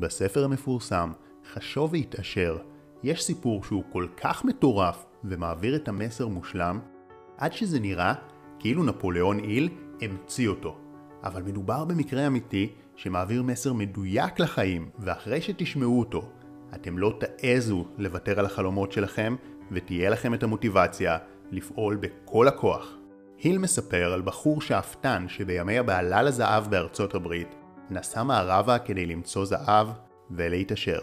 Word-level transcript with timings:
בספר 0.00 0.44
המפורסם, 0.44 1.12
חשוב 1.52 1.92
והתעשר, 1.92 2.58
יש 3.02 3.24
סיפור 3.24 3.64
שהוא 3.64 3.84
כל 3.92 4.06
כך 4.16 4.44
מטורף 4.44 5.04
ומעביר 5.24 5.76
את 5.76 5.88
המסר 5.88 6.28
מושלם, 6.28 6.80
עד 7.38 7.52
שזה 7.52 7.80
נראה 7.80 8.14
כאילו 8.58 8.84
נפוליאון 8.84 9.38
איל 9.38 9.68
המציא 10.00 10.48
אותו. 10.48 10.78
אבל 11.22 11.42
מדובר 11.42 11.84
במקרה 11.84 12.26
אמיתי 12.26 12.72
שמעביר 12.96 13.42
מסר 13.42 13.72
מדויק 13.72 14.40
לחיים, 14.40 14.90
ואחרי 14.98 15.40
שתשמעו 15.40 15.98
אותו, 15.98 16.28
אתם 16.74 16.98
לא 16.98 17.18
תעזו 17.18 17.84
לוותר 17.98 18.38
על 18.38 18.46
החלומות 18.46 18.92
שלכם, 18.92 19.36
ותהיה 19.72 20.10
לכם 20.10 20.34
את 20.34 20.42
המוטיבציה 20.42 21.18
לפעול 21.50 21.96
בכל 21.96 22.48
הכוח. 22.48 22.96
היל 23.38 23.58
מספר 23.58 24.12
על 24.12 24.22
בחור 24.22 24.60
שאפתן 24.60 25.24
שבימי 25.28 25.78
הבעלה 25.78 26.22
לזהב 26.22 26.70
בארצות 26.70 27.14
הברית, 27.14 27.54
נסע 27.90 28.22
מערבה 28.22 28.78
כדי 28.78 29.06
למצוא 29.06 29.44
זהב 29.44 29.88
ולהתעשר. 30.30 31.00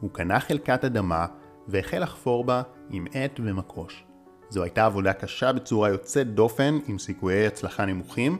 הוא 0.00 0.10
קנה 0.10 0.40
חלקת 0.40 0.84
אדמה 0.84 1.26
והחל 1.68 1.98
לחפור 1.98 2.44
בה 2.44 2.62
עם 2.90 3.06
עט 3.12 3.40
ומקוש. 3.44 4.04
זו 4.48 4.62
הייתה 4.62 4.84
עבודה 4.86 5.12
קשה 5.12 5.52
בצורה 5.52 5.88
יוצאת 5.88 6.34
דופן 6.34 6.78
עם 6.86 6.98
סיכויי 6.98 7.46
הצלחה 7.46 7.84
נמוכים, 7.84 8.38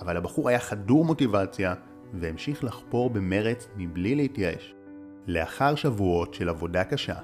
אבל 0.00 0.16
הבחור 0.16 0.48
היה 0.48 0.58
חדור 0.58 1.04
מוטיבציה 1.04 1.74
והמשיך 2.14 2.64
לחפור 2.64 3.10
במרץ 3.10 3.68
מבלי 3.76 4.14
להתייאש. 4.14 4.74
לאחר 5.26 5.74
שבועות 5.74 6.34
של 6.34 6.48
עבודה 6.48 6.84
קשה, 6.84 7.14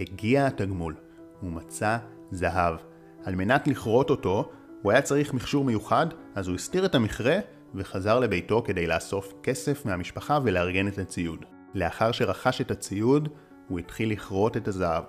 הגיע 0.00 0.46
התגמול. 0.46 0.94
הוא 1.40 1.50
מצא 1.50 1.96
זהב. 2.30 2.76
על 3.24 3.34
מנת 3.34 3.68
לכרות 3.68 4.10
אותו, 4.10 4.50
הוא 4.82 4.92
היה 4.92 5.02
צריך 5.02 5.34
מכשור 5.34 5.64
מיוחד, 5.64 6.06
אז 6.34 6.48
הוא 6.48 6.54
הסתיר 6.54 6.84
את 6.84 6.94
המכרה 6.94 7.38
וחזר 7.74 8.18
לביתו 8.18 8.62
כדי 8.66 8.86
לאסוף 8.86 9.32
כסף 9.42 9.86
מהמשפחה 9.86 10.38
ולארגן 10.44 10.88
את 10.88 10.98
הציוד. 10.98 11.44
לאחר 11.74 12.12
שרכש 12.12 12.60
את 12.60 12.70
הציוד, 12.70 13.28
הוא 13.68 13.78
התחיל 13.78 14.12
לכרות 14.12 14.56
את 14.56 14.68
הזהב. 14.68 15.04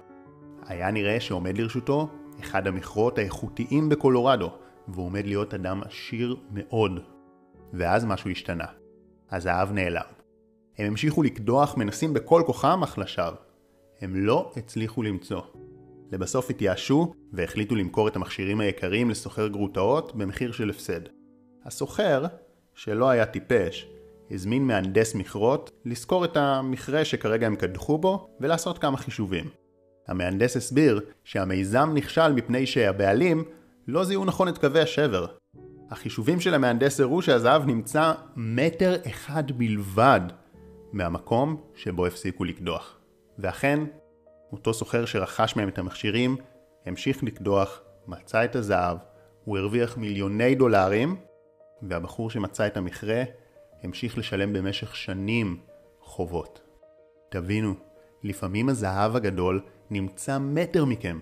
היה 0.65 0.91
נראה 0.91 1.19
שעומד 1.19 1.57
לרשותו 1.57 2.09
אחד 2.39 2.67
המכרות 2.67 3.17
האיכותיים 3.17 3.89
בקולורדו, 3.89 4.51
והוא 4.87 5.05
עומד 5.05 5.25
להיות 5.25 5.53
אדם 5.53 5.81
עשיר 5.85 6.35
מאוד. 6.51 6.99
ואז 7.73 8.05
משהו 8.05 8.29
השתנה. 8.29 8.65
הזהב 9.31 9.71
נעלם. 9.71 10.05
הם 10.77 10.87
המשיכו 10.87 11.23
לקדוח 11.23 11.77
מנסים 11.77 12.13
בכל 12.13 12.43
כוחם 12.45 12.83
אך 12.83 12.97
לשווא. 12.97 13.37
הם 14.01 14.15
לא 14.15 14.51
הצליחו 14.57 15.03
למצוא. 15.03 15.41
לבסוף 16.11 16.49
התייאשו 16.49 17.13
והחליטו 17.33 17.75
למכור 17.75 18.07
את 18.07 18.15
המכשירים 18.15 18.59
היקרים 18.59 19.09
לסוחר 19.09 19.47
גרוטאות 19.47 20.15
במחיר 20.15 20.51
של 20.51 20.69
הפסד. 20.69 21.01
הסוחר, 21.65 22.25
שלא 22.75 23.09
היה 23.09 23.25
טיפש, 23.25 23.87
הזמין 24.31 24.67
מהנדס 24.67 25.15
מכרות 25.15 25.71
לזכור 25.85 26.25
את 26.25 26.37
המכרה 26.37 27.05
שכרגע 27.05 27.47
הם 27.47 27.55
קדחו 27.55 27.97
בו 27.97 28.29
ולעשות 28.39 28.77
כמה 28.77 28.97
חישובים. 28.97 29.49
המהנדס 30.07 30.57
הסביר 30.57 31.01
שהמיזם 31.23 31.91
נכשל 31.93 32.33
מפני 32.33 32.65
שהבעלים 32.65 33.43
לא 33.87 34.03
זיהו 34.03 34.25
נכון 34.25 34.47
את 34.47 34.57
קווי 34.57 34.81
השבר. 34.81 35.25
החישובים 35.91 36.39
של 36.39 36.53
המהנדס 36.53 36.99
הראו 36.99 37.21
שהזהב 37.21 37.65
נמצא 37.65 38.13
מטר 38.35 38.95
אחד 39.07 39.51
בלבד 39.51 40.21
מהמקום 40.93 41.61
שבו 41.75 42.05
הפסיקו 42.05 42.43
לקדוח. 42.43 42.99
ואכן, 43.39 43.79
אותו 44.51 44.73
סוחר 44.73 45.05
שרכש 45.05 45.55
מהם 45.55 45.69
את 45.69 45.77
המכשירים, 45.77 46.37
המשיך 46.85 47.23
לקדוח, 47.23 47.81
מצא 48.07 48.45
את 48.45 48.55
הזהב, 48.55 48.97
הוא 49.43 49.57
הרוויח 49.57 49.97
מיליוני 49.97 50.55
דולרים, 50.55 51.15
והבחור 51.89 52.29
שמצא 52.29 52.67
את 52.67 52.77
המכרה 52.77 53.23
המשיך 53.83 54.17
לשלם 54.17 54.53
במשך 54.53 54.95
שנים 54.95 55.57
חובות. 56.01 56.61
תבינו, 57.29 57.73
לפעמים 58.23 58.69
הזהב 58.69 59.15
הגדול 59.15 59.61
נמצא 59.89 60.37
מטר 60.37 60.85
מכם. 60.85 61.19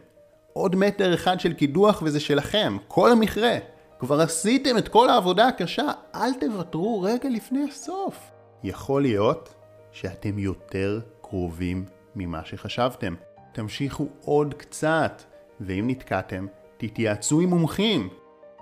עוד 0.54 0.76
מטר 0.76 1.14
אחד 1.14 1.40
של 1.40 1.54
קידוח 1.54 2.02
וזה 2.06 2.20
שלכם, 2.20 2.78
כל 2.88 3.12
המכרה. 3.12 3.58
כבר 4.00 4.22
עשיתם 4.22 4.78
את 4.78 4.88
כל 4.88 5.10
העבודה 5.10 5.48
הקשה, 5.48 5.88
אל 6.16 6.34
תוותרו 6.40 7.02
רגע 7.02 7.30
לפני 7.30 7.66
הסוף. 7.70 8.32
יכול 8.64 9.02
להיות 9.02 9.54
שאתם 9.92 10.40
יותר 10.40 11.00
קרובים 11.22 11.86
ממה 12.16 12.46
שחשבתם. 12.46 13.16
תמשיכו 13.52 14.08
עוד 14.26 14.54
קצת, 14.54 15.24
ואם 15.60 15.86
נתקעתם, 15.88 16.48
תתייעצו 16.78 17.42
עם 17.42 17.50
מומחים. 17.50 18.10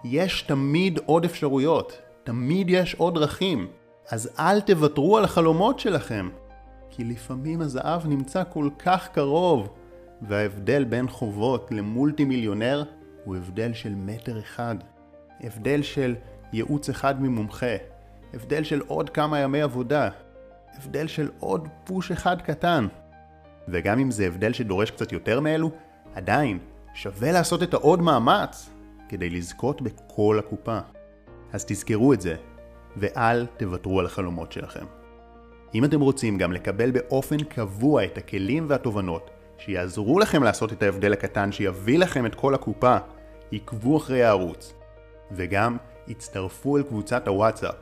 יש 0.04 0.42
תמיד 0.42 1.00
עוד 1.06 1.26
אפשרויות, 1.26 2.02
תמיד 2.24 2.70
יש 2.70 2.96
עוד 2.96 3.14
דרכים. 3.14 3.68
אז 4.10 4.30
אל 4.40 4.62
תוותרו 4.62 5.18
על 5.18 5.24
החלומות 5.24 5.80
שלכם. 5.80 6.30
כי 6.90 7.04
לפעמים 7.04 7.62
הזהב 7.62 8.08
נמצא 8.08 8.44
כל 8.50 8.70
כך 8.80 9.10
קרוב, 9.14 9.70
וההבדל 10.22 10.84
בין 10.84 11.08
חובות 11.08 11.72
למולטי 11.72 12.26
מיליונר 12.26 12.84
הוא 13.26 13.36
הבדל 13.36 13.74
של 13.74 13.94
מטר 13.96 14.40
אחד. 14.40 14.76
הבדל 15.42 15.82
של 15.82 16.16
ייעוץ 16.54 16.90
אחד 16.90 17.22
ממומחה. 17.22 17.76
הבדל 18.34 18.64
של 18.64 18.82
עוד 18.88 19.10
כמה 19.10 19.40
ימי 19.40 19.62
עבודה. 19.62 20.10
הבדל 20.78 21.08
של 21.08 21.30
עוד 21.40 21.68
פוש 21.84 22.12
אחד 22.12 22.42
קטן. 22.42 22.88
וגם 23.68 24.00
אם 24.00 24.12
זה 24.12 24.26
הבדל 24.26 24.54
שדורש 24.54 24.92
קצת 24.92 25.12
יותר 25.12 25.40
מאלו, 25.40 25.72
עדיין 26.16 26.60
שווה 26.94 27.32
לעשות 27.32 27.64
את 27.64 27.74
העוד 27.74 28.02
מאמץ 28.02 28.71
כדי 29.12 29.30
לזכות 29.30 29.82
בכל 29.82 30.40
הקופה. 30.40 30.80
אז 31.52 31.66
תזכרו 31.66 32.14
את 32.14 32.22
זה, 32.22 32.36
ואל 32.98 33.46
תוותרו 33.58 34.00
על 34.00 34.06
החלומות 34.06 34.52
שלכם. 34.52 34.86
אם 35.76 35.86
אתם 35.86 36.02
רוצים 36.02 36.38
גם 36.38 36.52
לקבל 36.52 36.92
באופן 36.92 37.44
קבוע 37.44 38.06
את 38.06 38.18
הכלים 38.18 38.66
והתובנות 38.70 39.30
שיעזרו 39.58 40.20
לכם 40.20 40.44
לעשות 40.44 40.74
את 40.74 40.84
ההבדל 40.84 41.14
הקטן 41.14 41.52
שיביא 41.52 42.00
לכם 42.00 42.26
את 42.26 42.36
כל 42.36 42.56
הקופה, 42.56 42.98
עקבו 43.52 43.98
אחרי 43.98 44.24
הערוץ. 44.24 44.74
וגם 45.32 45.78
הצטרפו 46.08 46.78
אל 46.78 46.84
קבוצת 46.84 47.28
הוואטסאפ, 47.28 47.76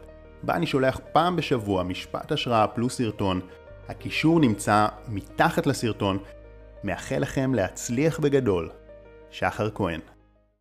בה 0.43 0.55
אני 0.55 0.65
שולח 0.65 0.99
פעם 1.13 1.35
בשבוע 1.35 1.83
משפט 1.83 2.31
השראה 2.31 2.67
פלוס 2.67 2.97
סרטון, 2.97 3.41
הקישור 3.89 4.39
נמצא 4.39 4.87
מתחת 5.07 5.67
לסרטון, 5.67 6.17
מאחל 6.83 7.19
לכם 7.19 7.53
להצליח 7.53 8.19
בגדול. 8.19 8.69
שחר 9.31 9.69
כהן 9.75 9.99